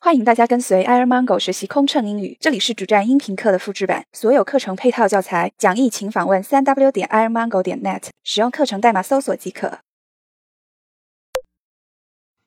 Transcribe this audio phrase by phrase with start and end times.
[0.00, 9.79] 欢迎大家跟随 Air Mango 学习空乘英语，这里是主站音频课的复制版，所有课程配套教材讲义请访问三 w 点 airmango 点 net，使用课程代码搜索即可。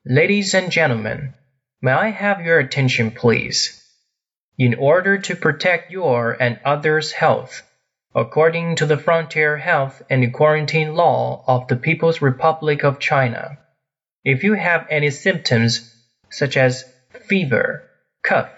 [0.03, 1.33] Ladies and gentlemen,
[1.81, 3.81] may I have your attention, please?
[4.57, 7.61] In order to protect your and others' health,
[8.13, 13.57] according to the Frontier Health and Quarantine Law of the People's Republic of China,
[14.23, 15.91] if you have any symptoms
[16.29, 16.85] such as
[17.23, 17.89] fever,
[18.23, 18.51] cough,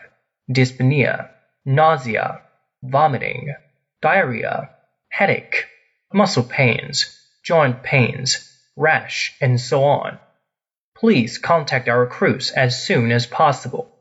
[0.52, 1.30] dyspnea,
[1.66, 2.42] nausea,
[2.84, 3.54] vomiting,
[4.02, 4.70] diarrhea,
[5.10, 5.66] headache,
[6.14, 10.20] muscle pains, joint pains, rash, and so on.
[10.96, 13.94] Please contact our crews as soon as possible.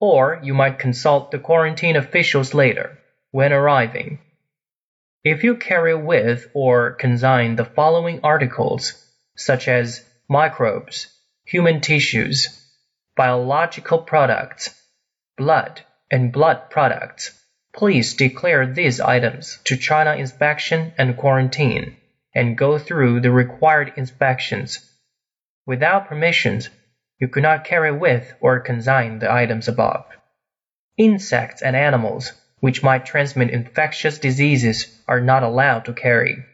[0.00, 2.98] Or you might consult the quarantine officials later
[3.30, 4.18] when arriving.
[5.24, 8.94] If you carry with or consign the following articles,
[9.36, 11.06] such as microbes,
[11.44, 12.61] human tissues,
[13.16, 14.70] biological products,
[15.36, 17.38] blood, and blood products,
[17.74, 21.96] please declare these items to China Inspection and Quarantine
[22.34, 24.80] and go through the required inspections.
[25.66, 26.68] Without permissions,
[27.18, 30.04] you could not carry with or consign the items above.
[30.96, 36.44] Insects and animals which might transmit infectious diseases are not allowed to carry,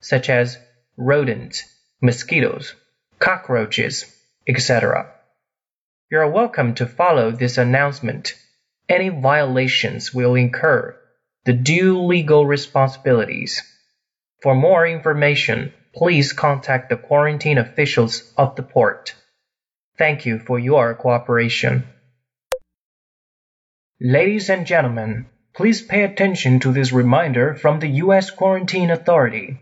[0.00, 0.56] such as
[0.96, 1.64] rodents,
[2.00, 2.72] mosquitoes,
[3.18, 4.04] cockroaches,
[4.46, 5.12] etc.
[6.08, 8.34] You are welcome to follow this announcement.
[8.88, 10.96] Any violations will incur
[11.44, 13.60] the due legal responsibilities.
[14.40, 19.16] For more information, please contact the quarantine officials of the port.
[19.98, 21.88] Thank you for your cooperation.
[24.00, 28.30] Ladies and gentlemen, please pay attention to this reminder from the U.S.
[28.30, 29.58] Quarantine Authority.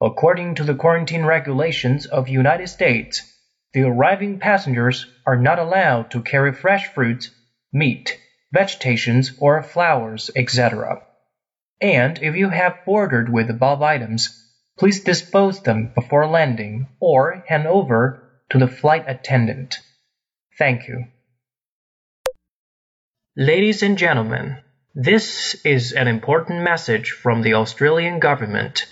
[0.00, 3.22] According to the quarantine regulations of United States,
[3.72, 7.30] the arriving passengers are not allowed to carry fresh fruits,
[7.72, 8.18] meat,
[8.52, 11.02] vegetations, or flowers, etc.
[11.80, 14.38] And if you have boarded with above items,
[14.78, 19.78] please dispose them before landing or hand over to the flight attendant.
[20.58, 21.06] Thank you.
[23.34, 24.58] Ladies and gentlemen,
[24.94, 28.86] this is an important message from the Australian government.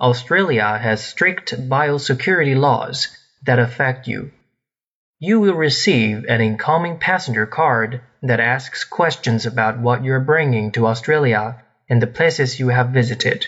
[0.00, 3.16] Australia has strict biosecurity laws
[3.48, 4.30] that affect you.
[5.18, 10.86] You will receive an incoming passenger card that asks questions about what you're bringing to
[10.86, 13.46] Australia and the places you have visited.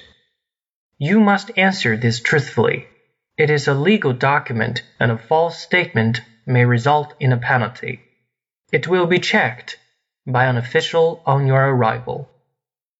[0.97, 2.88] You must answer this truthfully.
[3.37, 8.00] It is a legal document and a false statement may result in a penalty.
[8.72, 9.78] It will be checked
[10.27, 12.31] by an official on your arrival.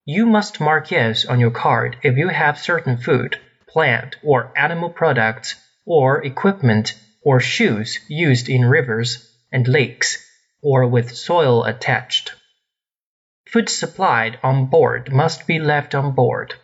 [0.05, 4.91] You must mark yes on your card if you have certain food, plant, or animal
[4.91, 5.57] products
[5.91, 10.25] or equipment or shoes used in rivers and lakes
[10.63, 12.33] or with soil attached.
[13.49, 16.55] Food supplied on board must be left on board.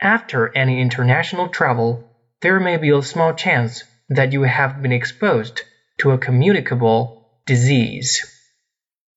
[0.00, 2.10] After any international travel,
[2.40, 5.62] there may be a small chance that you have been exposed
[5.98, 8.26] to a communicable disease.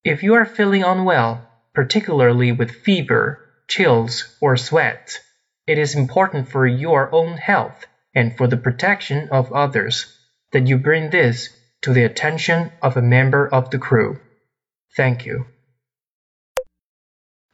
[0.04, 1.44] If you are feeling unwell,
[1.74, 5.18] particularly with fever, chills, or sweat,
[5.66, 10.18] it is important for your own health and for the protection of others,
[10.52, 11.50] that you bring this
[11.82, 14.18] to the attention of a member of the crew.
[14.96, 15.44] Thank you.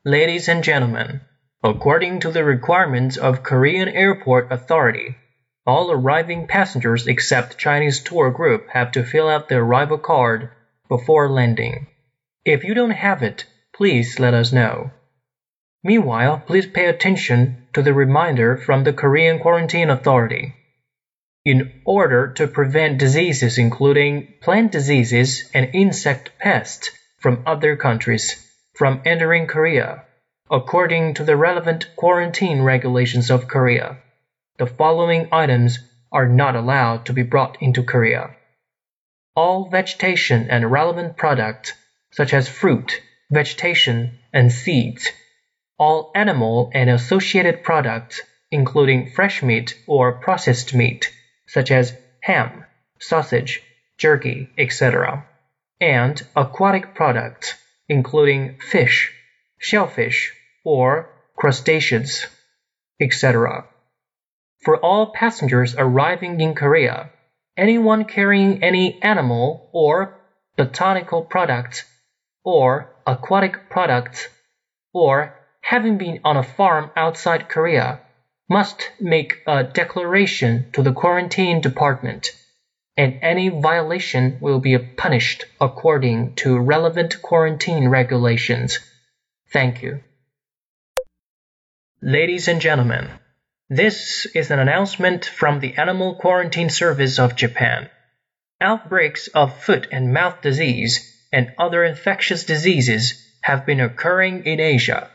[0.05, 1.21] Ladies and gentlemen,
[1.65, 5.17] according to the requirements of Korean Airport Authority,
[5.67, 10.51] all arriving passengers except Chinese tour group have to fill out the arrival card
[10.89, 11.89] before landing.
[12.45, 14.93] If you don't have it, please let us know.
[15.85, 20.55] Meanwhile, please pay attention to the reminder from the Korean Quarantine Authority.
[21.45, 28.37] In order to prevent diseases including plant diseases and insect pests from other countries
[28.75, 30.05] from entering Korea,
[30.49, 33.99] according to the relevant quarantine regulations of Korea,
[34.59, 35.81] the following items
[36.13, 38.37] are not allowed to be brought into Korea.
[39.35, 41.73] All vegetation and relevant products,
[42.13, 45.11] such as fruit, vegetation, and seeds
[45.79, 48.21] all animal and associated products,
[48.51, 51.13] including fresh meat or processed meat,
[51.47, 52.65] such as ham,
[52.99, 53.63] sausage,
[53.99, 55.27] jerky, etc.,
[55.81, 57.55] and aquatic products,
[57.89, 59.13] including fish,
[59.59, 60.33] shellfish,
[60.65, 62.27] or crustaceans,
[63.01, 63.65] etc.
[64.61, 67.11] For all passengers arriving in Korea,
[67.57, 70.21] anyone carrying any animal or
[70.57, 71.85] botanical products
[72.45, 74.29] or aquatic products
[74.93, 75.35] or
[75.73, 77.99] having been on a farm outside Korea,
[78.47, 82.29] must make a declaration to the quarantine department.
[82.95, 88.79] and any violation will be punished according to relevant quarantine regulations.
[89.51, 90.01] Thank you.
[92.03, 93.09] Ladies and gentlemen,
[93.71, 97.89] this is an announcement from the Animal Quarantine Service of Japan.
[98.61, 100.95] Outbreaks of foot and mouth disease
[101.33, 105.09] and other infectious diseases have been occurring in Asia.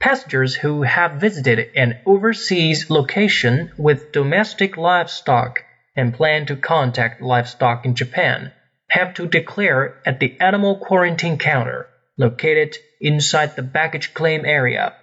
[0.00, 5.64] Passengers who have visited an overseas location with domestic livestock
[5.96, 8.52] and plan to contact livestock in Japan
[8.90, 14.94] have to declare at the animal quarantine counter located inside the baggage claim area.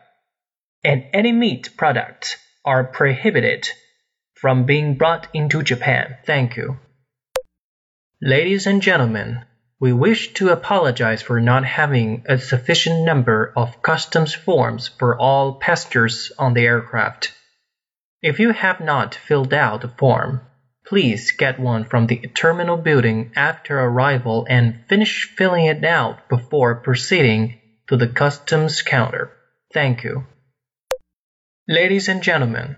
[0.83, 3.67] And any meat products are prohibited
[4.35, 6.17] from being brought into Japan.
[6.25, 6.79] Thank you.
[8.21, 9.43] Ladies and gentlemen,
[9.81, 15.55] we wish to apologize for not having a sufficient number of customs forms for all
[15.55, 17.33] passengers on the aircraft.
[18.21, 20.41] If you have not filled out a form,
[20.85, 26.75] please get one from the terminal building after arrival and finish filling it out before
[26.75, 29.31] proceeding to the customs counter.
[29.73, 30.27] Thank you.
[31.67, 32.77] Ladies and gentlemen,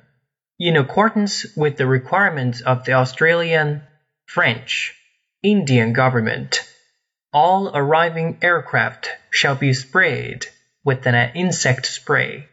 [0.57, 3.81] in accordance with the requirements of the Australian,
[4.25, 4.95] French,
[5.41, 6.61] Indian government,
[7.33, 10.45] all arriving aircraft shall be sprayed
[10.83, 12.47] with an insect spray.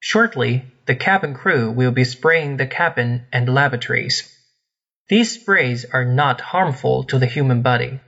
[0.00, 4.34] Shortly, the cabin crew will be spraying the cabin and lavatories.
[5.08, 8.00] These sprays are not harmful to the human body.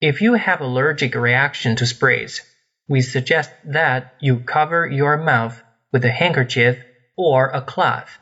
[0.00, 2.42] If you have allergic reaction to sprays,
[2.88, 5.60] we suggest that you cover your mouth
[5.92, 6.78] with a handkerchief
[7.16, 8.18] or a cloth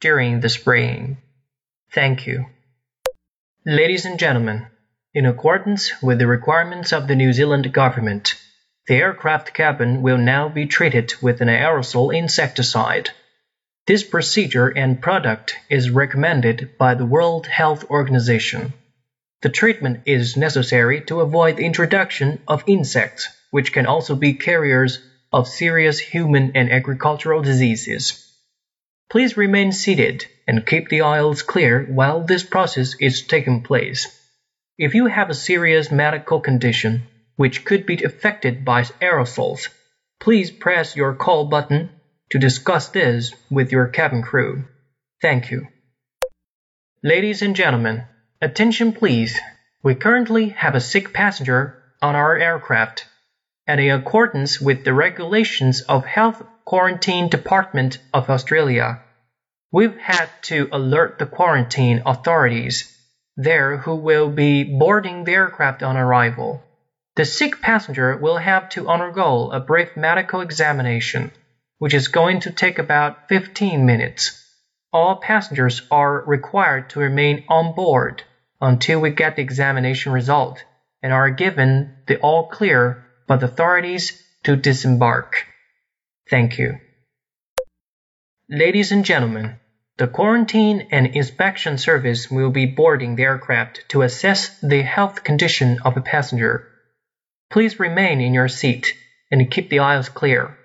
[0.00, 1.18] during the spraying.
[1.92, 2.46] Thank you.
[3.64, 4.66] Ladies and gentlemen,
[5.14, 8.34] in accordance with the requirements of the New Zealand government,
[8.86, 13.10] the aircraft cabin will now be treated with an aerosol insecticide.
[13.86, 18.72] This procedure and product is recommended by the World Health Organization.
[19.42, 24.98] The treatment is necessary to avoid the introduction of insects, which can also be carriers
[25.30, 28.32] of serious human and agricultural diseases.
[29.10, 34.18] Please remain seated and keep the aisles clear while this process is taking place.
[34.84, 37.06] If you have a serious medical condition
[37.36, 39.68] which could be affected by aerosols,
[40.18, 41.90] please press your call button
[42.32, 44.64] to discuss this with your cabin crew.
[45.20, 45.68] Thank you.
[47.00, 48.06] Ladies and gentlemen,
[48.40, 49.38] attention please.
[49.84, 53.06] We currently have a sick passenger on our aircraft.
[53.68, 59.00] And in accordance with the regulations of Health Quarantine Department of Australia,
[59.70, 62.92] we've had to alert the quarantine authorities
[63.36, 66.62] there who will be boarding the aircraft on arrival.
[67.16, 71.32] The sick passenger will have to undergo a brief medical examination,
[71.78, 74.38] which is going to take about 15 minutes.
[74.92, 78.22] All passengers are required to remain on board
[78.60, 80.64] until we get the examination result
[81.02, 85.46] and are given the all clear by the authorities to disembark.
[86.30, 86.78] Thank you.
[88.48, 89.56] Ladies and gentlemen,
[90.02, 95.78] the Quarantine and Inspection Service will be boarding the aircraft to assess the health condition
[95.84, 96.66] of a passenger.
[97.52, 98.96] Please remain in your seat
[99.30, 100.58] and keep the aisles clear.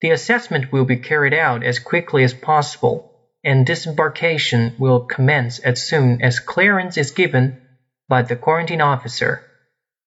[0.00, 3.10] The assessment will be carried out as quickly as possible,
[3.42, 7.60] and disembarkation will commence as soon as clearance is given
[8.08, 9.42] by the quarantine officer.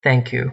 [0.02, 0.52] Thank you.